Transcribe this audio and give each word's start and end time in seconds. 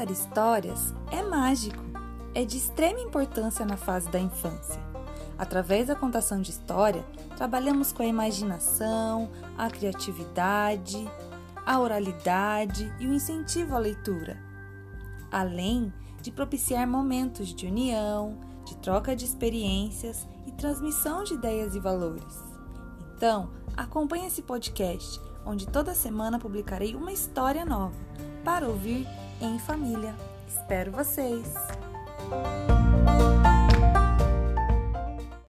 Contar 0.00 0.12
histórias 0.12 0.94
é 1.12 1.22
mágico, 1.22 1.84
é 2.34 2.42
de 2.42 2.56
extrema 2.56 3.00
importância 3.00 3.66
na 3.66 3.76
fase 3.76 4.08
da 4.08 4.18
infância. 4.18 4.80
Através 5.36 5.88
da 5.88 5.94
contação 5.94 6.40
de 6.40 6.50
história, 6.50 7.04
trabalhamos 7.36 7.92
com 7.92 8.02
a 8.02 8.06
imaginação, 8.06 9.30
a 9.58 9.68
criatividade, 9.68 11.06
a 11.66 11.78
oralidade 11.78 12.90
e 12.98 13.06
o 13.06 13.12
incentivo 13.12 13.76
à 13.76 13.78
leitura, 13.78 14.38
além 15.30 15.92
de 16.22 16.32
propiciar 16.32 16.88
momentos 16.88 17.54
de 17.54 17.66
união, 17.66 18.38
de 18.64 18.78
troca 18.78 19.14
de 19.14 19.26
experiências 19.26 20.26
e 20.46 20.52
transmissão 20.52 21.24
de 21.24 21.34
ideias 21.34 21.74
e 21.74 21.78
valores. 21.78 22.38
Então, 23.18 23.50
acompanhe 23.76 24.28
esse 24.28 24.40
podcast, 24.40 25.20
onde 25.44 25.68
toda 25.68 25.94
semana 25.94 26.38
publicarei 26.38 26.96
uma 26.96 27.12
história 27.12 27.66
nova 27.66 28.00
para 28.42 28.66
ouvir 28.66 29.06
em 29.40 29.58
família. 29.58 30.14
Espero 30.48 30.92
vocês! 30.92 31.54